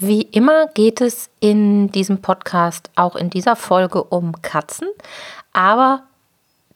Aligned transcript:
Wie 0.00 0.22
immer 0.22 0.68
geht 0.68 1.00
es 1.00 1.28
in 1.40 1.90
diesem 1.90 2.22
Podcast 2.22 2.88
auch 2.94 3.16
in 3.16 3.30
dieser 3.30 3.56
Folge 3.56 4.04
um 4.04 4.40
Katzen, 4.42 4.86
aber 5.52 6.04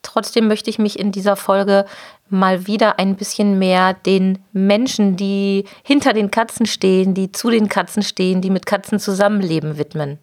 trotzdem 0.02 0.48
möchte 0.48 0.70
ich 0.70 0.80
mich 0.80 0.98
in 0.98 1.12
dieser 1.12 1.36
Folge 1.36 1.86
mal 2.28 2.66
wieder 2.66 2.98
ein 2.98 3.14
bisschen 3.14 3.60
mehr 3.60 3.94
den 3.94 4.40
Menschen, 4.52 5.16
die 5.16 5.66
hinter 5.84 6.14
den 6.14 6.32
Katzen 6.32 6.66
stehen, 6.66 7.14
die 7.14 7.30
zu 7.30 7.48
den 7.48 7.68
Katzen 7.68 8.02
stehen, 8.02 8.40
die 8.40 8.50
mit 8.50 8.66
Katzen 8.66 8.98
zusammenleben, 8.98 9.78
widmen. 9.78 10.18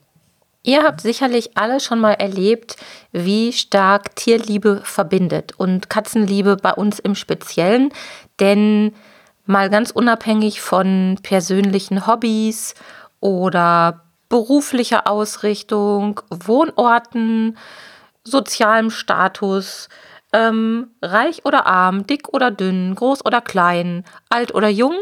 Ihr 0.64 0.84
habt 0.84 1.00
sicherlich 1.00 1.56
alle 1.56 1.80
schon 1.80 2.02
mal 2.02 2.14
erlebt, 2.14 2.76
wie 3.14 3.54
stark 3.54 4.14
Tierliebe 4.18 4.82
verbindet 4.84 5.54
und 5.58 5.90
Katzenliebe 5.90 6.58
bei 6.58 6.74
uns 6.74 7.00
im 7.00 7.16
Speziellen, 7.16 7.94
denn 8.42 8.94
mal 9.50 9.70
ganz 9.70 9.90
unabhängig 9.90 10.62
von 10.62 11.18
persönlichen 11.24 12.06
Hobbys 12.06 12.76
oder 13.20 14.06
beruflicher 14.30 15.08
Ausrichtung, 15.08 16.22
Wohnorten, 16.30 17.58
sozialem 18.24 18.92
Status, 18.92 19.90
ähm, 20.34 20.92
reich 21.02 21.46
oder 21.46 21.66
arm, 21.66 22.06
dick 22.06 22.30
oder 22.30 22.52
dünn, 22.52 22.94
groß 22.94 23.26
oder 23.26 23.42
klein, 23.42 24.06
alt 24.30 24.54
oder 24.54 24.70
jung, 24.70 24.94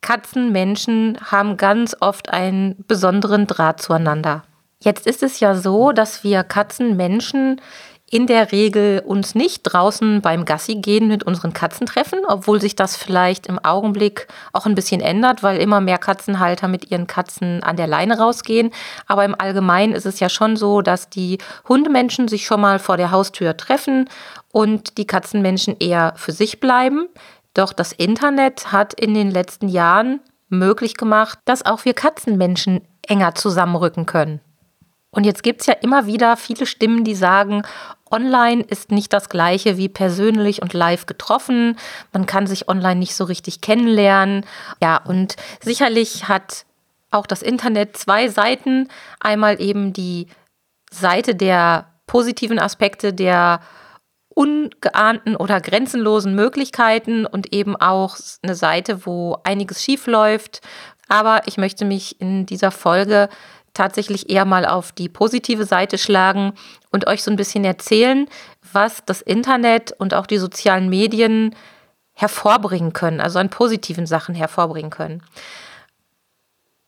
Katzen, 0.00 0.50
Menschen 0.50 1.16
haben 1.24 1.56
ganz 1.56 1.96
oft 2.00 2.30
einen 2.30 2.84
besonderen 2.88 3.46
Draht 3.46 3.80
zueinander. 3.80 4.42
Jetzt 4.80 5.06
ist 5.06 5.22
es 5.22 5.40
ja 5.40 5.54
so, 5.54 5.92
dass 5.92 6.24
wir 6.24 6.42
Katzen, 6.42 6.96
Menschen 6.96 7.60
in 8.08 8.28
der 8.28 8.52
Regel 8.52 9.02
uns 9.04 9.34
nicht 9.34 9.62
draußen 9.64 10.20
beim 10.20 10.44
Gassi 10.44 10.76
gehen 10.76 11.08
mit 11.08 11.24
unseren 11.24 11.52
Katzen 11.52 11.86
treffen, 11.86 12.20
obwohl 12.26 12.60
sich 12.60 12.76
das 12.76 12.96
vielleicht 12.96 13.48
im 13.48 13.58
Augenblick 13.58 14.28
auch 14.52 14.64
ein 14.64 14.76
bisschen 14.76 15.00
ändert, 15.00 15.42
weil 15.42 15.58
immer 15.58 15.80
mehr 15.80 15.98
Katzenhalter 15.98 16.68
mit 16.68 16.90
ihren 16.92 17.08
Katzen 17.08 17.64
an 17.64 17.76
der 17.76 17.88
Leine 17.88 18.18
rausgehen. 18.18 18.70
Aber 19.08 19.24
im 19.24 19.34
Allgemeinen 19.36 19.92
ist 19.92 20.06
es 20.06 20.20
ja 20.20 20.28
schon 20.28 20.56
so, 20.56 20.82
dass 20.82 21.10
die 21.10 21.38
Hundemenschen 21.68 22.28
sich 22.28 22.46
schon 22.46 22.60
mal 22.60 22.78
vor 22.78 22.96
der 22.96 23.10
Haustür 23.10 23.56
treffen 23.56 24.08
und 24.52 24.98
die 24.98 25.06
Katzenmenschen 25.06 25.76
eher 25.80 26.14
für 26.16 26.32
sich 26.32 26.60
bleiben. 26.60 27.08
Doch 27.54 27.72
das 27.72 27.90
Internet 27.90 28.70
hat 28.70 28.94
in 28.94 29.14
den 29.14 29.32
letzten 29.32 29.66
Jahren 29.66 30.20
möglich 30.48 30.96
gemacht, 30.96 31.40
dass 31.44 31.66
auch 31.66 31.84
wir 31.84 31.94
Katzenmenschen 31.94 32.82
enger 33.08 33.34
zusammenrücken 33.34 34.06
können. 34.06 34.40
Und 35.16 35.24
jetzt 35.24 35.42
gibt 35.42 35.62
es 35.62 35.66
ja 35.66 35.72
immer 35.72 36.06
wieder 36.06 36.36
viele 36.36 36.66
Stimmen, 36.66 37.02
die 37.02 37.14
sagen, 37.14 37.62
online 38.10 38.62
ist 38.62 38.90
nicht 38.90 39.12
das 39.12 39.28
gleiche 39.28 39.76
wie 39.76 39.88
persönlich 39.88 40.62
und 40.62 40.72
live 40.72 41.06
getroffen. 41.06 41.78
Man 42.12 42.26
kann 42.26 42.46
sich 42.46 42.68
online 42.68 42.96
nicht 42.96 43.14
so 43.14 43.24
richtig 43.24 43.60
kennenlernen. 43.60 44.44
Ja, 44.80 44.98
und 44.98 45.36
sicherlich 45.60 46.28
hat 46.28 46.64
auch 47.10 47.26
das 47.26 47.42
Internet 47.42 47.96
zwei 47.96 48.28
Seiten. 48.28 48.88
Einmal 49.20 49.60
eben 49.60 49.92
die 49.92 50.28
Seite 50.90 51.34
der 51.34 51.92
positiven 52.06 52.58
Aspekte, 52.58 53.12
der 53.12 53.60
ungeahnten 54.28 55.34
oder 55.34 55.60
grenzenlosen 55.60 56.34
Möglichkeiten 56.34 57.24
und 57.24 57.52
eben 57.54 57.74
auch 57.74 58.16
eine 58.42 58.54
Seite, 58.54 59.06
wo 59.06 59.38
einiges 59.44 59.82
schief 59.82 60.06
läuft. 60.06 60.60
Aber 61.08 61.42
ich 61.46 61.56
möchte 61.56 61.84
mich 61.84 62.20
in 62.20 62.46
dieser 62.46 62.70
Folge 62.70 63.28
tatsächlich 63.76 64.30
eher 64.30 64.44
mal 64.44 64.66
auf 64.66 64.92
die 64.92 65.08
positive 65.08 65.64
Seite 65.64 65.98
schlagen 65.98 66.52
und 66.90 67.06
euch 67.06 67.22
so 67.22 67.30
ein 67.30 67.36
bisschen 67.36 67.64
erzählen, 67.64 68.28
was 68.72 69.04
das 69.04 69.20
Internet 69.20 69.92
und 69.92 70.14
auch 70.14 70.26
die 70.26 70.38
sozialen 70.38 70.88
Medien 70.88 71.54
hervorbringen 72.12 72.92
können, 72.92 73.20
also 73.20 73.38
an 73.38 73.50
positiven 73.50 74.06
Sachen 74.06 74.34
hervorbringen 74.34 74.90
können. 74.90 75.22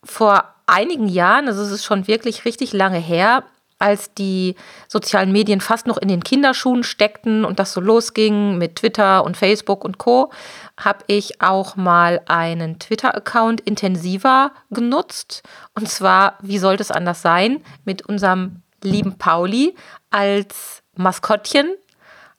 Vor 0.03 0.43
einigen 0.65 1.07
Jahren, 1.07 1.47
also 1.47 1.61
es 1.61 1.71
ist 1.71 1.85
schon 1.85 2.07
wirklich 2.07 2.45
richtig 2.45 2.73
lange 2.73 2.99
her, 2.99 3.43
als 3.79 4.13
die 4.13 4.55
sozialen 4.87 5.31
Medien 5.31 5.61
fast 5.61 5.87
noch 5.87 5.97
in 5.97 6.09
den 6.09 6.23
Kinderschuhen 6.23 6.83
steckten 6.83 7.45
und 7.45 7.59
das 7.59 7.73
so 7.73 7.81
losging 7.81 8.57
mit 8.57 8.75
Twitter 8.75 9.23
und 9.23 9.37
Facebook 9.37 9.83
und 9.83 9.97
Co, 9.97 10.31
habe 10.77 10.99
ich 11.07 11.41
auch 11.41 11.75
mal 11.77 12.21
einen 12.27 12.77
Twitter-Account 12.77 13.61
intensiver 13.61 14.51
genutzt. 14.69 15.43
Und 15.73 15.89
zwar, 15.89 16.37
wie 16.41 16.59
sollte 16.59 16.83
es 16.83 16.91
anders 16.91 17.21
sein, 17.21 17.63
mit 17.85 18.05
unserem 18.05 18.61
lieben 18.83 19.17
Pauli 19.17 19.75
als 20.09 20.83
Maskottchen, 20.95 21.73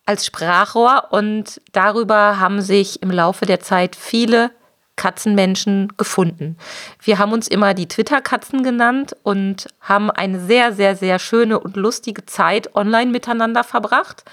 als 0.06 0.26
Sprachrohr. 0.26 1.08
Und 1.10 1.60
darüber 1.72 2.38
haben 2.38 2.60
sich 2.60 3.02
im 3.02 3.10
Laufe 3.10 3.46
der 3.46 3.60
Zeit 3.60 3.96
viele 3.96 4.50
Katzenmenschen 5.00 5.96
gefunden. 5.96 6.58
Wir 7.02 7.18
haben 7.18 7.32
uns 7.32 7.48
immer 7.48 7.72
die 7.72 7.88
Twitter-Katzen 7.88 8.62
genannt 8.62 9.16
und 9.22 9.66
haben 9.80 10.10
eine 10.10 10.38
sehr, 10.38 10.74
sehr, 10.74 10.94
sehr 10.94 11.18
schöne 11.18 11.58
und 11.58 11.76
lustige 11.76 12.26
Zeit 12.26 12.76
online 12.76 13.10
miteinander 13.10 13.64
verbracht, 13.64 14.24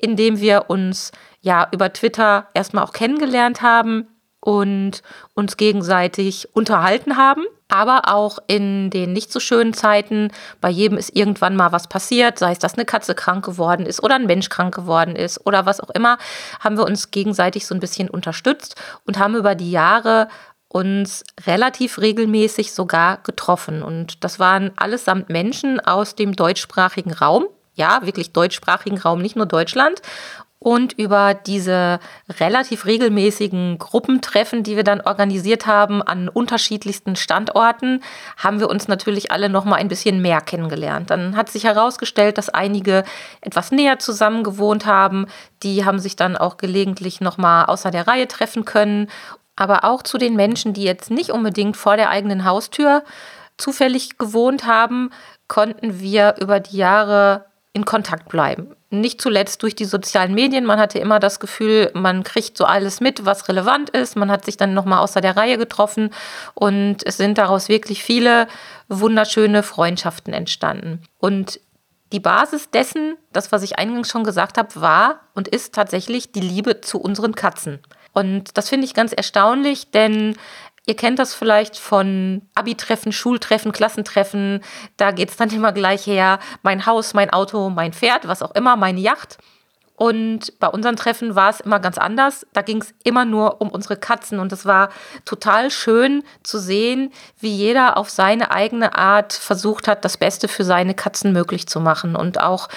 indem 0.00 0.40
wir 0.40 0.70
uns 0.70 1.12
ja 1.42 1.68
über 1.72 1.92
Twitter 1.92 2.48
erstmal 2.54 2.84
auch 2.84 2.92
kennengelernt 2.92 3.60
haben 3.60 4.08
und 4.40 5.02
uns 5.34 5.58
gegenseitig 5.58 6.48
unterhalten 6.54 7.18
haben 7.18 7.44
aber 7.74 8.14
auch 8.14 8.38
in 8.46 8.88
den 8.90 9.12
nicht 9.12 9.32
so 9.32 9.40
schönen 9.40 9.74
Zeiten, 9.74 10.30
bei 10.60 10.70
jedem 10.70 10.96
ist 10.96 11.14
irgendwann 11.16 11.56
mal 11.56 11.72
was 11.72 11.88
passiert, 11.88 12.38
sei 12.38 12.52
es, 12.52 12.60
dass 12.60 12.74
eine 12.74 12.84
Katze 12.84 13.16
krank 13.16 13.44
geworden 13.44 13.84
ist 13.84 14.00
oder 14.00 14.14
ein 14.14 14.26
Mensch 14.26 14.48
krank 14.48 14.72
geworden 14.72 15.16
ist 15.16 15.44
oder 15.44 15.66
was 15.66 15.80
auch 15.80 15.90
immer, 15.90 16.18
haben 16.60 16.78
wir 16.78 16.84
uns 16.84 17.10
gegenseitig 17.10 17.66
so 17.66 17.74
ein 17.74 17.80
bisschen 17.80 18.08
unterstützt 18.08 18.76
und 19.06 19.18
haben 19.18 19.34
über 19.34 19.56
die 19.56 19.72
Jahre 19.72 20.28
uns 20.68 21.24
relativ 21.46 21.98
regelmäßig 21.98 22.72
sogar 22.72 23.18
getroffen. 23.18 23.82
Und 23.82 24.22
das 24.22 24.38
waren 24.38 24.70
allesamt 24.76 25.28
Menschen 25.28 25.80
aus 25.80 26.14
dem 26.14 26.34
deutschsprachigen 26.34 27.12
Raum. 27.12 27.46
Ja, 27.74 28.00
wirklich 28.04 28.32
deutschsprachigen 28.32 28.98
Raum, 28.98 29.20
nicht 29.20 29.34
nur 29.34 29.46
Deutschland. 29.46 30.00
Und 30.64 30.94
über 30.94 31.34
diese 31.34 32.00
relativ 32.40 32.86
regelmäßigen 32.86 33.76
Gruppentreffen, 33.76 34.62
die 34.62 34.76
wir 34.76 34.82
dann 34.82 35.02
organisiert 35.02 35.66
haben 35.66 36.00
an 36.00 36.30
unterschiedlichsten 36.30 37.16
Standorten, 37.16 38.02
haben 38.38 38.60
wir 38.60 38.70
uns 38.70 38.88
natürlich 38.88 39.30
alle 39.30 39.50
noch 39.50 39.66
mal 39.66 39.76
ein 39.76 39.88
bisschen 39.88 40.22
mehr 40.22 40.40
kennengelernt. 40.40 41.10
Dann 41.10 41.36
hat 41.36 41.50
sich 41.50 41.64
herausgestellt, 41.64 42.38
dass 42.38 42.48
einige 42.48 43.04
etwas 43.42 43.72
näher 43.72 43.98
zusammen 43.98 44.42
gewohnt 44.42 44.86
haben. 44.86 45.26
Die 45.62 45.84
haben 45.84 45.98
sich 45.98 46.16
dann 46.16 46.34
auch 46.34 46.56
gelegentlich 46.56 47.20
noch 47.20 47.36
mal 47.36 47.66
außer 47.66 47.90
der 47.90 48.08
Reihe 48.08 48.26
treffen 48.26 48.64
können. 48.64 49.10
Aber 49.56 49.84
auch 49.84 50.02
zu 50.02 50.16
den 50.16 50.34
Menschen, 50.34 50.72
die 50.72 50.84
jetzt 50.84 51.10
nicht 51.10 51.28
unbedingt 51.28 51.76
vor 51.76 51.98
der 51.98 52.08
eigenen 52.08 52.46
Haustür 52.46 53.04
zufällig 53.58 54.16
gewohnt 54.16 54.64
haben, 54.64 55.10
konnten 55.46 56.00
wir 56.00 56.36
über 56.40 56.58
die 56.58 56.78
Jahre 56.78 57.44
in 57.74 57.84
Kontakt 57.84 58.28
bleiben. 58.28 58.74
Nicht 58.90 59.20
zuletzt 59.20 59.62
durch 59.62 59.74
die 59.74 59.84
sozialen 59.84 60.32
Medien. 60.32 60.64
Man 60.64 60.78
hatte 60.78 61.00
immer 61.00 61.18
das 61.18 61.40
Gefühl, 61.40 61.90
man 61.92 62.22
kriegt 62.22 62.56
so 62.56 62.64
alles 62.64 63.00
mit, 63.00 63.26
was 63.26 63.48
relevant 63.48 63.90
ist. 63.90 64.14
Man 64.14 64.30
hat 64.30 64.44
sich 64.44 64.56
dann 64.56 64.74
nochmal 64.74 65.00
außer 65.00 65.20
der 65.20 65.36
Reihe 65.36 65.58
getroffen 65.58 66.10
und 66.54 67.04
es 67.04 67.16
sind 67.16 67.36
daraus 67.36 67.68
wirklich 67.68 68.04
viele 68.04 68.46
wunderschöne 68.88 69.64
Freundschaften 69.64 70.32
entstanden. 70.32 71.02
Und 71.18 71.60
die 72.12 72.20
Basis 72.20 72.70
dessen, 72.70 73.16
das, 73.32 73.50
was 73.50 73.64
ich 73.64 73.76
eingangs 73.76 74.08
schon 74.08 74.22
gesagt 74.22 74.56
habe, 74.56 74.80
war 74.80 75.20
und 75.34 75.48
ist 75.48 75.74
tatsächlich 75.74 76.30
die 76.30 76.40
Liebe 76.40 76.80
zu 76.80 77.00
unseren 77.00 77.34
Katzen. 77.34 77.80
Und 78.12 78.56
das 78.56 78.68
finde 78.68 78.86
ich 78.86 78.94
ganz 78.94 79.12
erstaunlich, 79.12 79.90
denn 79.90 80.36
Ihr 80.86 80.96
kennt 80.96 81.18
das 81.18 81.34
vielleicht 81.34 81.78
von 81.78 82.42
Abi-Treffen, 82.54 83.12
Schultreffen, 83.12 83.72
Klassentreffen. 83.72 84.60
Da 84.96 85.12
geht 85.12 85.30
es 85.30 85.36
dann 85.36 85.50
immer 85.50 85.72
gleich 85.72 86.06
her, 86.06 86.38
mein 86.62 86.84
Haus, 86.84 87.14
mein 87.14 87.30
Auto, 87.30 87.70
mein 87.70 87.94
Pferd, 87.94 88.28
was 88.28 88.42
auch 88.42 88.54
immer, 88.54 88.76
meine 88.76 89.00
Yacht. 89.00 89.38
Und 89.96 90.58
bei 90.58 90.66
unseren 90.66 90.96
Treffen 90.96 91.36
war 91.36 91.50
es 91.50 91.60
immer 91.60 91.78
ganz 91.78 91.98
anders. 91.98 92.44
Da 92.52 92.62
ging 92.62 92.82
es 92.82 92.92
immer 93.04 93.24
nur 93.24 93.60
um 93.60 93.68
unsere 93.68 93.96
Katzen. 93.96 94.40
Und 94.40 94.52
es 94.52 94.66
war 94.66 94.90
total 95.24 95.70
schön 95.70 96.24
zu 96.42 96.58
sehen, 96.58 97.12
wie 97.38 97.54
jeder 97.54 97.96
auf 97.96 98.10
seine 98.10 98.50
eigene 98.50 98.98
Art 98.98 99.32
versucht 99.32 99.86
hat, 99.86 100.04
das 100.04 100.16
Beste 100.16 100.48
für 100.48 100.64
seine 100.64 100.94
Katzen 100.94 101.32
möglich 101.32 101.68
zu 101.68 101.80
machen 101.80 102.16
und 102.16 102.40
auch 102.40 102.68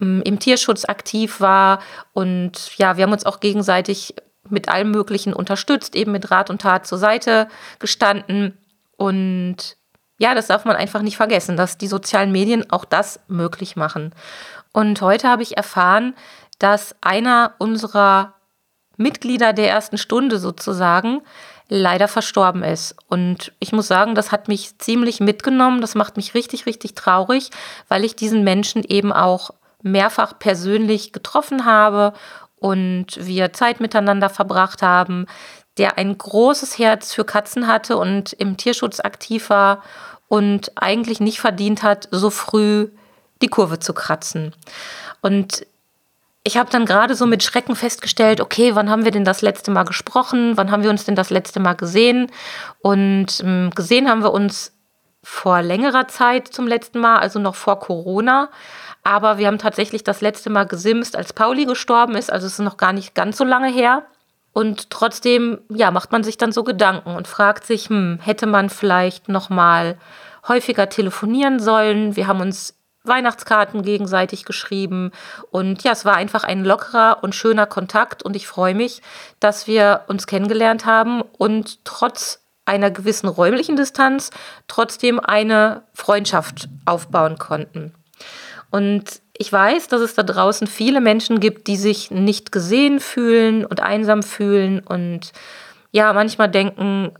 ähm, 0.00 0.20
im 0.24 0.40
Tierschutz 0.40 0.84
aktiv 0.84 1.40
war. 1.40 1.78
Und 2.12 2.76
ja, 2.76 2.96
wir 2.96 3.04
haben 3.04 3.12
uns 3.12 3.24
auch 3.24 3.38
gegenseitig 3.38 4.16
mit 4.48 4.68
allem 4.68 4.90
Möglichen 4.90 5.32
unterstützt, 5.32 5.94
eben 5.94 6.12
mit 6.12 6.30
Rat 6.30 6.50
und 6.50 6.62
Tat 6.62 6.86
zur 6.86 6.98
Seite 6.98 7.48
gestanden. 7.78 8.56
Und 8.96 9.76
ja, 10.18 10.34
das 10.34 10.46
darf 10.46 10.64
man 10.64 10.76
einfach 10.76 11.02
nicht 11.02 11.16
vergessen, 11.16 11.56
dass 11.56 11.78
die 11.78 11.88
sozialen 11.88 12.32
Medien 12.32 12.70
auch 12.70 12.84
das 12.84 13.20
möglich 13.28 13.76
machen. 13.76 14.14
Und 14.72 15.00
heute 15.00 15.28
habe 15.28 15.42
ich 15.42 15.56
erfahren, 15.56 16.14
dass 16.58 16.94
einer 17.00 17.54
unserer 17.58 18.34
Mitglieder 18.96 19.52
der 19.52 19.70
ersten 19.70 19.98
Stunde 19.98 20.38
sozusagen 20.38 21.20
leider 21.68 22.08
verstorben 22.08 22.62
ist. 22.62 22.94
Und 23.08 23.52
ich 23.58 23.72
muss 23.72 23.88
sagen, 23.88 24.14
das 24.14 24.30
hat 24.30 24.48
mich 24.48 24.78
ziemlich 24.78 25.20
mitgenommen. 25.20 25.80
Das 25.80 25.94
macht 25.94 26.16
mich 26.16 26.34
richtig, 26.34 26.66
richtig 26.66 26.94
traurig, 26.94 27.50
weil 27.88 28.04
ich 28.04 28.16
diesen 28.16 28.44
Menschen 28.44 28.84
eben 28.84 29.12
auch 29.12 29.50
mehrfach 29.82 30.38
persönlich 30.38 31.12
getroffen 31.12 31.64
habe 31.64 32.14
und 32.64 33.18
wir 33.18 33.52
Zeit 33.52 33.80
miteinander 33.80 34.30
verbracht 34.30 34.80
haben, 34.80 35.26
der 35.76 35.98
ein 35.98 36.16
großes 36.16 36.78
Herz 36.78 37.12
für 37.12 37.26
Katzen 37.26 37.66
hatte 37.66 37.98
und 37.98 38.32
im 38.32 38.56
Tierschutz 38.56 39.00
aktiv 39.00 39.50
war 39.50 39.82
und 40.28 40.72
eigentlich 40.74 41.20
nicht 41.20 41.40
verdient 41.40 41.82
hat, 41.82 42.08
so 42.10 42.30
früh 42.30 42.88
die 43.42 43.48
Kurve 43.48 43.80
zu 43.80 43.92
kratzen. 43.92 44.54
Und 45.20 45.66
ich 46.42 46.56
habe 46.56 46.70
dann 46.70 46.86
gerade 46.86 47.14
so 47.14 47.26
mit 47.26 47.42
Schrecken 47.42 47.76
festgestellt, 47.76 48.40
okay, 48.40 48.74
wann 48.74 48.88
haben 48.88 49.04
wir 49.04 49.12
denn 49.12 49.26
das 49.26 49.42
letzte 49.42 49.70
Mal 49.70 49.84
gesprochen? 49.84 50.56
Wann 50.56 50.70
haben 50.70 50.82
wir 50.82 50.90
uns 50.90 51.04
denn 51.04 51.16
das 51.16 51.28
letzte 51.28 51.60
Mal 51.60 51.74
gesehen? 51.74 52.30
Und 52.80 53.42
ähm, 53.44 53.72
gesehen 53.74 54.08
haben 54.08 54.22
wir 54.22 54.32
uns 54.32 54.73
vor 55.24 55.62
längerer 55.62 56.06
Zeit 56.06 56.48
zum 56.48 56.68
letzten 56.68 57.00
Mal, 57.00 57.18
also 57.18 57.38
noch 57.38 57.54
vor 57.54 57.80
Corona. 57.80 58.50
Aber 59.02 59.38
wir 59.38 59.48
haben 59.48 59.58
tatsächlich 59.58 60.04
das 60.04 60.20
letzte 60.20 60.50
Mal 60.50 60.64
gesimst, 60.64 61.16
als 61.16 61.32
Pauli 61.32 61.64
gestorben 61.64 62.14
ist. 62.14 62.30
Also 62.32 62.46
es 62.46 62.54
ist 62.54 62.58
noch 62.60 62.76
gar 62.76 62.92
nicht 62.92 63.14
ganz 63.14 63.36
so 63.36 63.44
lange 63.44 63.68
her. 63.68 64.04
Und 64.52 64.90
trotzdem, 64.90 65.58
ja, 65.68 65.90
macht 65.90 66.12
man 66.12 66.22
sich 66.22 66.38
dann 66.38 66.52
so 66.52 66.62
Gedanken 66.62 67.16
und 67.16 67.26
fragt 67.26 67.66
sich, 67.66 67.88
hm, 67.88 68.20
hätte 68.22 68.46
man 68.46 68.70
vielleicht 68.70 69.28
noch 69.28 69.50
mal 69.50 69.98
häufiger 70.46 70.88
telefonieren 70.88 71.58
sollen? 71.58 72.16
Wir 72.16 72.28
haben 72.28 72.40
uns 72.40 72.74
Weihnachtskarten 73.02 73.82
gegenseitig 73.82 74.44
geschrieben. 74.44 75.10
Und 75.50 75.82
ja, 75.82 75.92
es 75.92 76.04
war 76.04 76.16
einfach 76.16 76.44
ein 76.44 76.64
lockerer 76.64 77.18
und 77.22 77.34
schöner 77.34 77.66
Kontakt. 77.66 78.22
Und 78.22 78.36
ich 78.36 78.46
freue 78.46 78.74
mich, 78.74 79.02
dass 79.40 79.66
wir 79.66 80.02
uns 80.06 80.26
kennengelernt 80.26 80.86
haben 80.86 81.22
und 81.38 81.84
trotz 81.84 82.43
einer 82.64 82.90
gewissen 82.90 83.28
räumlichen 83.28 83.76
Distanz 83.76 84.30
trotzdem 84.68 85.20
eine 85.20 85.82
Freundschaft 85.92 86.68
aufbauen 86.86 87.38
konnten. 87.38 87.94
Und 88.70 89.22
ich 89.36 89.52
weiß, 89.52 89.88
dass 89.88 90.00
es 90.00 90.14
da 90.14 90.22
draußen 90.22 90.66
viele 90.66 91.00
Menschen 91.00 91.40
gibt, 91.40 91.66
die 91.66 91.76
sich 91.76 92.10
nicht 92.10 92.52
gesehen 92.52 93.00
fühlen 93.00 93.64
und 93.64 93.80
einsam 93.80 94.22
fühlen 94.22 94.80
und 94.80 95.32
ja, 95.90 96.12
manchmal 96.12 96.48
denken, 96.48 97.12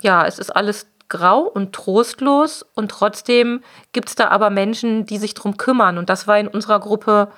ja, 0.00 0.26
es 0.26 0.38
ist 0.38 0.54
alles 0.54 0.86
grau 1.08 1.40
und 1.40 1.72
trostlos 1.72 2.64
und 2.74 2.90
trotzdem 2.90 3.62
gibt 3.92 4.08
es 4.08 4.14
da 4.14 4.28
aber 4.28 4.50
Menschen, 4.50 5.06
die 5.06 5.18
sich 5.18 5.34
drum 5.34 5.56
kümmern 5.56 5.98
und 5.98 6.08
das 6.08 6.26
war 6.26 6.38
in 6.38 6.48
unserer 6.48 6.80
Gruppe 6.80 7.30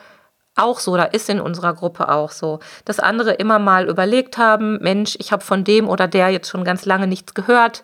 auch 0.55 0.81
so, 0.81 0.97
da 0.97 1.05
ist 1.05 1.29
in 1.29 1.41
unserer 1.41 1.75
Gruppe 1.75 2.09
auch 2.11 2.31
so, 2.31 2.61
dass 2.85 3.01
andere 3.01 3.33
immer 3.33 3.59
mal 3.59 3.89
überlegt 3.89 4.37
haben, 4.37 4.79
Mensch, 4.83 5.17
ich 5.19 5.33
habe 5.33 5.43
von 5.43 5.65
dem 5.65 5.89
oder 5.89 6.09
der 6.09 6.29
jetzt 6.29 6.49
schon 6.49 6.65
ganz 6.65 6.85
lange 6.85 7.07
nichts 7.07 7.35
gehört, 7.35 7.83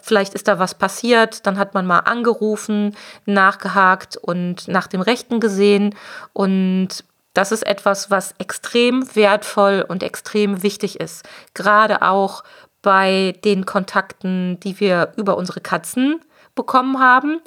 vielleicht 0.00 0.34
ist 0.34 0.46
da 0.46 0.58
was 0.58 0.74
passiert, 0.74 1.46
dann 1.46 1.58
hat 1.58 1.74
man 1.74 1.86
mal 1.86 2.00
angerufen, 2.00 2.94
nachgehakt 3.24 4.16
und 4.16 4.68
nach 4.68 4.86
dem 4.86 5.00
Rechten 5.00 5.40
gesehen 5.40 5.94
und 6.32 7.04
das 7.32 7.52
ist 7.52 7.66
etwas, 7.66 8.10
was 8.10 8.34
extrem 8.38 9.14
wertvoll 9.14 9.84
und 9.88 10.02
extrem 10.02 10.62
wichtig 10.62 11.00
ist, 11.00 11.26
gerade 11.54 12.02
auch 12.02 12.42
bei 12.82 13.34
den 13.44 13.66
Kontakten, 13.66 14.58
die 14.60 14.80
wir 14.80 15.12
über 15.16 15.36
unsere 15.36 15.60
Katzen 15.60 16.20
bekommen 16.54 16.98
haben. 16.98 17.40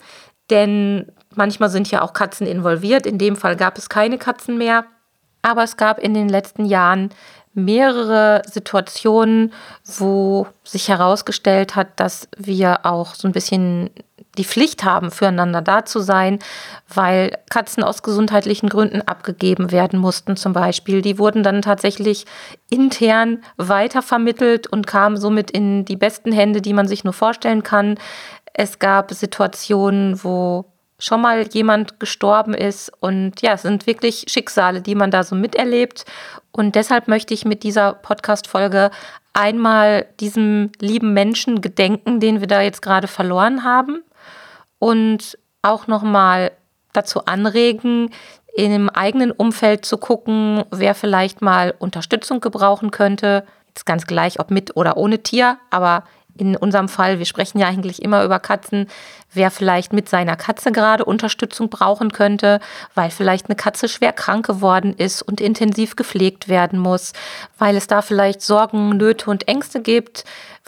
Denn 0.50 1.12
manchmal 1.36 1.70
sind 1.70 1.90
ja 1.92 2.02
auch 2.02 2.14
Katzen 2.14 2.48
involviert. 2.48 3.06
In 3.06 3.18
dem 3.18 3.36
Fall 3.36 3.56
gab 3.56 3.78
es 3.78 3.90
keine 3.90 4.18
Katzen 4.18 4.58
mehr. 4.58 4.86
Aber 5.42 5.64
es 5.64 5.78
gab 5.78 6.00
in 6.00 6.14
den 6.14 6.30
letzten 6.30 6.66
Jahren 6.66 7.10
mehrere 7.54 8.42
Situationen, 8.50 9.54
wo 9.86 10.48
sich 10.64 10.90
herausgestellt 10.90 11.76
hat, 11.76 12.00
dass 12.00 12.28
wir 12.38 12.86
auch 12.86 13.14
so 13.14 13.28
ein 13.28 13.34
bisschen 13.34 13.90
die 14.38 14.46
Pflicht 14.46 14.84
haben, 14.84 15.12
füreinander 15.12 15.62
da 15.62 15.86
zu 15.86 16.00
sein, 16.00 16.40
weil 16.92 17.38
Katzen 17.52 17.84
aus 17.84 18.02
gesundheitlichen 18.02 18.68
Gründen 18.68 19.02
abgegeben 19.02 19.72
werden 19.72 20.00
mussten 20.00 20.36
zum 20.36 20.54
Beispiel. 20.54 21.04
Die 21.04 21.20
wurden 21.20 21.44
dann 21.44 21.62
tatsächlich 21.62 22.26
intern 22.70 23.44
weitervermittelt 23.58 24.66
und 24.66 24.88
kamen 24.88 25.18
somit 25.18 25.52
in 25.52 25.86
die 25.86 25.98
besten 25.98 26.32
Hände, 26.32 26.62
die 26.62 26.74
man 26.74 26.88
sich 26.88 27.04
nur 27.04 27.14
vorstellen 27.14 27.62
kann. 27.62 28.00
Es 28.54 28.80
gab 28.80 29.12
Situationen, 29.12 30.24
wo 30.24 30.66
schon 31.04 31.20
mal 31.20 31.46
jemand 31.52 32.00
gestorben 32.00 32.54
ist. 32.54 32.90
Und 33.02 33.42
ja, 33.42 33.54
es 33.54 33.64
sind 33.64 33.88
wirklich 33.88 34.26
Schicksale, 34.30 34.82
die 34.82 34.96
man 34.96 35.12
da 35.12 35.24
so 35.24 35.36
miterlebt. 35.36 36.06
Und 36.54 36.76
deshalb 36.76 37.10
möchte 37.10 37.34
ich 37.34 37.44
mit 37.44 37.64
dieser 37.64 37.92
Podcast-Folge 37.92 38.90
einmal 39.34 40.06
diesem 40.22 40.72
lieben 40.80 41.14
Menschen 41.14 41.60
gedenken, 41.60 42.22
den 42.22 42.40
wir 42.40 42.48
da 42.48 42.62
jetzt 42.62 42.82
gerade 42.82 43.08
verloren 43.08 43.66
haben 43.66 44.02
und 44.80 45.38
auch 45.62 45.88
nochmal 45.88 46.52
dazu 46.94 47.26
anregen, 47.26 48.10
im 48.56 48.90
eigenen 48.90 49.32
Umfeld 49.32 49.84
zu 49.84 49.98
gucken, 49.98 50.64
wer 50.72 50.96
vielleicht 50.96 51.42
mal 51.42 51.74
Unterstützung 51.80 52.40
gebrauchen 52.40 52.92
könnte. 52.92 53.46
Jetzt 53.68 53.86
ganz 53.86 54.06
gleich, 54.06 54.40
ob 54.40 54.52
mit 54.52 54.78
oder 54.78 54.96
ohne 54.96 55.22
Tier, 55.22 55.58
aber 55.70 56.04
in 56.38 56.56
unserem 56.56 56.90
Fall, 56.90 57.20
wir 57.20 57.26
sprechen 57.26 57.60
ja 57.60 57.68
eigentlich 57.68 58.02
immer 58.02 58.24
über 58.24 58.40
Katzen, 58.40 58.88
wer 59.34 59.52
vielleicht 59.52 59.94
mit 59.94 60.10
seiner 60.10 60.36
Katze 60.36 60.72
gerade 60.72 61.06
Unterstützung 61.06 61.70
brauchen 61.70 62.12
könnte, 62.12 62.60
weil 62.96 63.12
vielleicht 63.12 63.48
eine 63.48 63.56
Katze 63.56 63.88
schwer 63.88 64.14
krank 64.14 64.46
geworden 64.46 64.94
ist 64.98 65.22
und 65.22 65.42
intensiv 65.42 65.96
gepflegt 65.96 66.48
werden 66.48 66.80
muss, 66.80 67.14
weil 67.58 67.76
es 67.76 67.88
da 67.88 68.02
vielleicht 68.02 68.42
Sorgen, 68.42 68.98
Nöte 68.98 69.30
und 69.30 69.48
Ängste 69.48 69.82
gibt, 69.82 70.24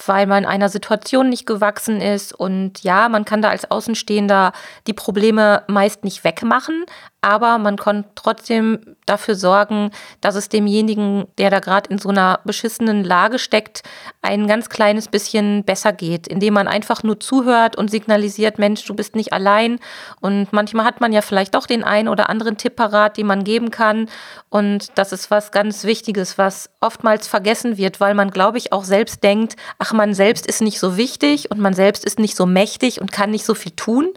weil 0.06 0.28
man 0.28 0.46
einer 0.46 0.70
Situation 0.70 1.30
nicht 1.30 1.46
gewachsen 1.46 2.02
ist. 2.02 2.34
Und 2.34 2.84
ja, 2.84 3.08
man 3.10 3.26
kann 3.26 3.42
da 3.42 3.50
als 3.50 3.70
Außenstehender 3.70 4.52
die 4.88 4.94
Probleme 4.94 5.64
meist 5.68 6.04
nicht 6.04 6.24
wegmachen, 6.24 6.86
aber 7.26 7.58
man 7.58 7.76
kann 7.76 8.06
trotzdem 8.14 8.96
dafür 9.08 9.34
sorgen, 9.34 9.90
dass 10.22 10.36
es 10.36 10.48
demjenigen, 10.48 11.26
der 11.40 11.50
da 11.50 11.60
gerade 11.60 11.90
in 11.90 11.98
so 11.98 12.10
einer 12.10 12.40
beschissenen 12.44 13.04
Lage 13.04 13.40
steckt, 13.40 13.82
ein 14.22 14.46
ganz 14.46 14.70
kleines 14.70 15.08
bisschen 15.08 15.64
besser 15.64 15.92
geht, 15.92 16.28
indem 16.28 16.54
man 16.54 16.68
einfach 16.68 17.02
nur 17.02 17.20
zuhört 17.20 17.78
und 17.78 17.90
signalisiert, 17.90 18.60
Mensch, 18.60 18.86
du 18.86 18.94
bist 18.94 19.16
nicht 19.16 19.34
allein. 19.34 19.80
Und 20.22 20.54
manchmal 20.54 20.86
hat 20.86 21.02
man 21.02 21.14
ja 21.14 21.22
vielleicht 21.22 21.56
doch 21.56 21.66
den 21.66 21.84
einen 21.84 22.10
oder 22.10 22.30
anderen 22.30 22.58
Tipp 22.58 22.76
parat, 22.76 23.18
den 23.18 23.26
man 23.26 23.44
geben 23.44 23.72
kann. 23.72 24.08
Und 24.50 24.96
das 24.96 25.12
ist 25.12 25.32
was 25.32 25.52
ganz 25.52 25.84
Wichtiges, 25.84 26.38
was 26.38 26.70
oftmals 26.80 27.28
vergessen 27.28 27.78
wird, 27.78 28.00
weil 28.00 28.14
man, 28.14 28.30
glaube 28.30 28.60
ich, 28.60 28.72
auch 28.72 28.84
selbst 28.84 29.24
denkt, 29.24 29.56
man 29.94 30.14
selbst 30.14 30.46
ist 30.46 30.62
nicht 30.62 30.80
so 30.80 30.98
wichtig 30.98 31.52
und 31.52 31.60
man 31.60 31.74
selbst 31.74 32.06
ist 32.06 32.20
nicht 32.20 32.36
so 32.36 32.46
mächtig 32.46 33.02
und 33.02 33.12
kann 33.12 33.32
nicht 33.32 33.46
so 33.46 33.54
viel 33.56 33.72
tun. 33.72 34.14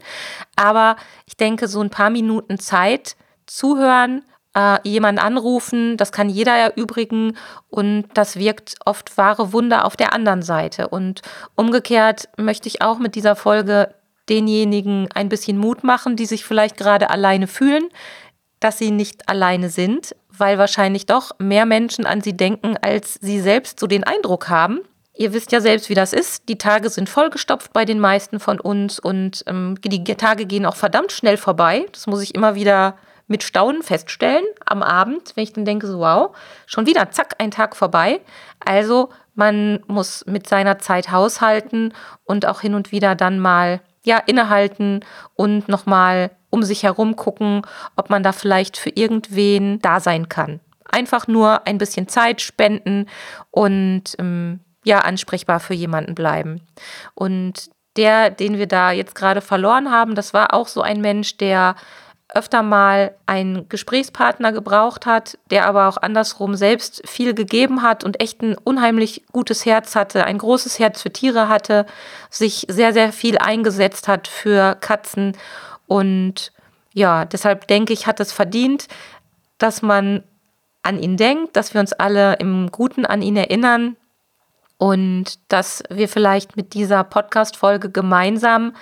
Aber 0.55 0.95
ich 1.25 1.37
denke, 1.37 1.67
so 1.67 1.81
ein 1.81 1.89
paar 1.89 2.09
Minuten 2.09 2.59
Zeit 2.59 3.15
zuhören, 3.45 4.23
äh, 4.55 4.77
jemanden 4.83 5.19
anrufen, 5.19 5.97
das 5.97 6.11
kann 6.11 6.29
jeder 6.29 6.53
erübrigen 6.53 7.37
und 7.69 8.05
das 8.13 8.35
wirkt 8.35 8.75
oft 8.85 9.17
wahre 9.17 9.53
Wunder 9.53 9.85
auf 9.85 9.95
der 9.95 10.13
anderen 10.13 10.41
Seite. 10.41 10.87
Und 10.87 11.21
umgekehrt 11.55 12.29
möchte 12.37 12.67
ich 12.67 12.81
auch 12.81 12.99
mit 12.99 13.15
dieser 13.15 13.35
Folge 13.35 13.93
denjenigen 14.29 15.07
ein 15.13 15.29
bisschen 15.29 15.57
Mut 15.57 15.83
machen, 15.83 16.15
die 16.15 16.25
sich 16.25 16.45
vielleicht 16.45 16.77
gerade 16.77 17.09
alleine 17.09 17.47
fühlen, 17.47 17.89
dass 18.59 18.77
sie 18.77 18.91
nicht 18.91 19.29
alleine 19.29 19.69
sind, 19.69 20.15
weil 20.29 20.57
wahrscheinlich 20.57 21.05
doch 21.05 21.31
mehr 21.39 21.65
Menschen 21.65 22.05
an 22.05 22.21
sie 22.21 22.35
denken, 22.35 22.75
als 22.81 23.15
sie 23.21 23.39
selbst 23.39 23.79
so 23.79 23.87
den 23.87 24.03
Eindruck 24.03 24.49
haben. 24.49 24.81
Ihr 25.19 25.33
wisst 25.33 25.51
ja 25.51 25.59
selbst, 25.59 25.89
wie 25.89 25.95
das 25.95 26.13
ist. 26.13 26.47
Die 26.47 26.57
Tage 26.57 26.89
sind 26.89 27.09
vollgestopft 27.09 27.73
bei 27.73 27.83
den 27.83 27.99
meisten 27.99 28.39
von 28.39 28.57
uns 28.57 28.99
und 28.99 29.43
ähm, 29.47 29.75
die 29.83 30.01
Tage 30.15 30.45
gehen 30.45 30.65
auch 30.65 30.77
verdammt 30.77 31.11
schnell 31.11 31.35
vorbei. 31.35 31.85
Das 31.91 32.07
muss 32.07 32.21
ich 32.21 32.35
immer 32.35 32.55
wieder 32.55 32.95
mit 33.27 33.43
Staunen 33.43 33.83
feststellen 33.83 34.45
am 34.65 34.81
Abend, 34.81 35.33
wenn 35.35 35.43
ich 35.43 35.51
dann 35.51 35.65
denke, 35.65 35.87
so 35.87 35.99
wow, 35.99 36.33
schon 36.67 36.87
wieder 36.87 37.11
zack, 37.11 37.35
ein 37.37 37.51
Tag 37.51 37.75
vorbei. 37.75 38.21
Also 38.63 39.09
man 39.35 39.83
muss 39.87 40.25
mit 40.25 40.47
seiner 40.47 40.79
Zeit 40.79 41.11
haushalten 41.11 41.93
und 42.23 42.45
auch 42.45 42.61
hin 42.61 42.73
und 42.73 42.93
wieder 42.93 43.13
dann 43.15 43.39
mal 43.39 43.81
ja 44.05 44.19
innehalten 44.19 45.01
und 45.35 45.67
nochmal 45.67 46.31
um 46.49 46.63
sich 46.63 46.83
herum 46.83 47.17
gucken, 47.17 47.63
ob 47.97 48.09
man 48.09 48.23
da 48.23 48.31
vielleicht 48.31 48.77
für 48.77 48.89
irgendwen 48.89 49.81
da 49.81 49.99
sein 49.99 50.29
kann. 50.29 50.61
Einfach 50.89 51.27
nur 51.27 51.67
ein 51.67 51.77
bisschen 51.77 52.07
Zeit 52.07 52.39
spenden 52.39 53.07
und 53.51 54.15
ähm, 54.17 54.61
ja 54.83 54.99
ansprechbar 54.99 55.59
für 55.59 55.73
jemanden 55.73 56.15
bleiben. 56.15 56.61
Und 57.15 57.69
der, 57.95 58.29
den 58.29 58.57
wir 58.57 58.67
da 58.67 58.91
jetzt 58.91 59.15
gerade 59.15 59.41
verloren 59.41 59.91
haben, 59.91 60.15
das 60.15 60.33
war 60.33 60.53
auch 60.53 60.67
so 60.67 60.81
ein 60.81 61.01
Mensch, 61.01 61.37
der 61.37 61.75
öfter 62.33 62.61
mal 62.61 63.15
einen 63.25 63.67
Gesprächspartner 63.69 64.51
gebraucht 64.51 65.07
hat, 65.07 65.39
der 65.49 65.65
aber 65.65 65.87
auch 65.87 65.97
andersrum 65.97 66.55
selbst 66.55 67.01
viel 67.07 67.33
gegeben 67.33 67.81
hat 67.81 68.03
und 68.03 68.21
echt 68.21 68.41
ein 68.41 68.55
unheimlich 68.55 69.23
gutes 69.31 69.65
Herz 69.65 69.95
hatte, 69.95 70.25
ein 70.25 70.37
großes 70.37 70.77
Herz 70.77 71.01
für 71.01 71.11
Tiere 71.11 71.49
hatte, 71.49 71.87
sich 72.29 72.67
sehr, 72.69 72.93
sehr 72.93 73.11
viel 73.11 73.39
eingesetzt 73.39 74.07
hat 74.07 74.27
für 74.27 74.75
Katzen. 74.75 75.35
Und 75.87 76.53
ja, 76.93 77.25
deshalb 77.25 77.67
denke 77.67 77.93
ich, 77.93 78.05
hat 78.05 78.19
es 78.19 78.31
verdient, 78.31 78.87
dass 79.57 79.81
man 79.81 80.23
an 80.83 80.99
ihn 80.99 81.17
denkt, 81.17 81.55
dass 81.55 81.73
wir 81.73 81.81
uns 81.81 81.93
alle 81.93 82.35
im 82.35 82.71
Guten 82.71 83.07
an 83.07 83.23
ihn 83.23 83.37
erinnern 83.37 83.97
und 84.79 85.39
dass 85.49 85.83
wir 85.89 86.07
vielleicht 86.07 86.55
mit 86.55 86.73
dieser 86.73 87.03
Podcast-Folge 87.03 87.91
gemeinsam 87.91 88.73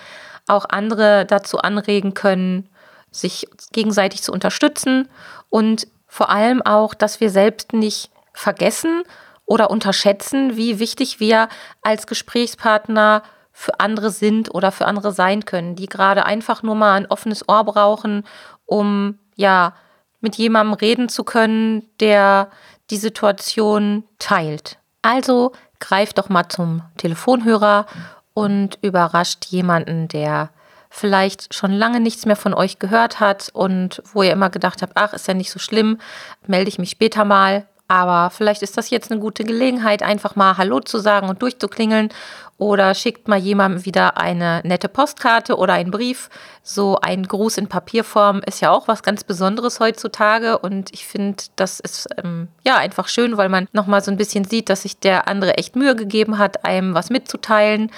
auch 0.47 0.65
andere 0.69 1.25
dazu 1.25 1.57
anregen 1.57 2.13
können, 2.13 2.69
sich 3.11 3.47
gegenseitig 3.73 4.21
zu 4.21 4.31
unterstützen 4.31 5.09
und 5.49 5.87
vor 6.07 6.29
allem 6.29 6.61
auch, 6.61 6.93
dass 6.93 7.19
wir 7.19 7.31
selbst 7.31 7.73
nicht 7.73 8.11
vergessen 8.31 9.03
oder 9.45 9.71
unterschätzen, 9.71 10.55
wie 10.55 10.79
wichtig 10.79 11.19
wir 11.19 11.49
als 11.81 12.05
Gesprächspartner 12.05 13.23
für 13.51 13.79
andere 13.79 14.11
sind 14.11 14.53
oder 14.53 14.71
für 14.71 14.85
andere 14.85 15.11
sein 15.11 15.45
können, 15.45 15.75
die 15.75 15.87
gerade 15.87 16.27
einfach 16.27 16.61
nur 16.61 16.75
mal 16.75 16.93
ein 16.93 17.07
offenes 17.07 17.49
Ohr 17.49 17.63
brauchen, 17.63 18.23
um 18.67 19.17
ja 19.35 19.73
mit 20.21 20.35
jemandem 20.35 20.73
reden 20.75 21.09
zu 21.09 21.23
können, 21.23 21.89
der 21.99 22.51
die 22.91 22.97
Situation 22.97 24.03
teilt. 24.19 24.77
Also 25.01 25.53
greift 25.79 26.17
doch 26.17 26.29
mal 26.29 26.50
zum 26.50 26.81
Telefonhörer 26.98 27.86
und 28.34 28.77
überrascht 28.81 29.46
jemanden, 29.46 30.07
der 30.07 30.50
vielleicht 30.89 31.53
schon 31.53 31.72
lange 31.72 32.00
nichts 32.00 32.25
mehr 32.25 32.36
von 32.36 32.53
euch 32.53 32.79
gehört 32.79 33.19
hat 33.19 33.50
und 33.53 34.01
wo 34.13 34.24
ihr 34.24 34.31
immer 34.31 34.50
gedacht 34.50 34.81
habt, 34.81 34.93
ach, 34.96 35.13
ist 35.13 35.27
ja 35.27 35.34
nicht 35.34 35.51
so 35.51 35.60
schlimm, 35.60 36.00
melde 36.46 36.69
ich 36.69 36.79
mich 36.79 36.91
später 36.91 37.25
mal. 37.25 37.67
Aber 37.89 38.29
vielleicht 38.32 38.63
ist 38.63 38.77
das 38.77 38.89
jetzt 38.89 39.12
eine 39.12 39.22
gute 39.22 39.46
Gelegenheit, 39.46 40.03
einfach 40.03 40.36
mal 40.36 40.58
Hallo 40.58 40.82
zu 40.82 41.00
sagen 41.00 41.29
und 41.29 41.41
durchzuklingeln. 41.41 42.10
Oder 42.58 42.96
schickt 42.96 43.27
mal 43.27 43.38
jemandem 43.38 43.86
wieder 43.86 44.17
eine 44.17 44.62
nette 44.63 44.89
Postkarte 44.89 45.56
oder 45.58 45.74
einen 45.74 45.91
Brief. 45.91 46.29
So 46.63 46.98
ein 47.00 47.24
Gruß 47.24 47.58
in 47.60 47.67
Papierform 47.67 48.41
ist 48.46 48.62
ja 48.62 48.72
auch 48.72 48.88
was 48.88 49.03
ganz 49.03 49.24
Besonderes 49.24 49.79
heutzutage. 49.79 50.58
Und 50.58 50.91
ich 50.91 51.06
finde, 51.06 51.44
das 51.56 51.79
ist 51.79 52.10
ähm, 52.22 52.48
ja 52.65 52.77
einfach 52.77 53.08
schön, 53.08 53.38
weil 53.38 53.48
man 53.48 53.67
nochmal 53.74 54.03
so 54.03 54.12
ein 54.12 54.17
bisschen 54.17 54.44
sieht, 54.44 54.70
dass 54.70 54.82
sich 54.82 55.00
der 55.00 55.27
andere 55.27 55.58
echt 55.58 55.75
Mühe 55.75 55.96
gegeben 55.96 56.39
hat, 56.39 56.65
einem 56.65 56.94
was 56.94 57.10
mitzuteilen. 57.10 57.91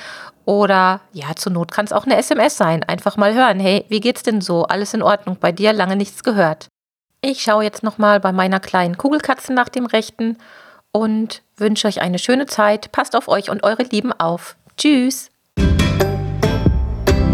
Oder 0.46 1.02
ja, 1.14 1.36
zur 1.36 1.54
Not 1.54 1.72
kann 1.72 1.86
es 1.86 1.94
auch 1.94 2.06
eine 2.06 2.18
SMS 2.18 2.58
sein. 2.58 2.84
Einfach 2.84 3.18
mal 3.18 3.34
hören, 3.34 3.60
hey, 3.60 3.86
wie 3.88 4.02
geht's 4.02 4.24
denn 4.24 4.42
so? 4.42 4.66
Alles 4.66 4.94
in 4.94 5.02
Ordnung? 5.02 5.38
Bei 5.40 5.52
dir 5.52 5.74
lange 5.74 5.96
nichts 5.96 6.24
gehört. 6.24 6.68
Ich 7.22 7.42
schaue 7.42 7.66
jetzt 7.66 7.84
nochmal 7.84 8.22
bei 8.22 8.32
meiner 8.32 8.62
kleinen 8.62 8.98
Kugelkatze 8.98 9.54
nach 9.54 9.68
dem 9.68 9.86
Rechten 9.86 10.38
und 10.92 11.42
wünsche 11.58 11.88
euch 11.88 12.02
eine 12.02 12.18
schöne 12.18 12.46
Zeit. 12.46 12.94
Passt 12.94 13.14
auf 13.16 13.28
euch 13.28 13.50
und 13.50 13.64
eure 13.64 13.84
Lieben 13.84 14.14
auf. 14.14 14.56
Tschüss. 14.78 15.30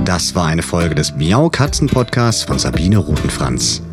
Das 0.03 0.33
war 0.33 0.47
eine 0.47 0.63
Folge 0.63 0.95
des 0.95 1.13
Miau 1.15 1.49
Katzen 1.49 1.87
Podcasts 1.87 2.41
von 2.43 2.57
Sabine 2.57 2.97
Rutenfranz. 2.97 3.83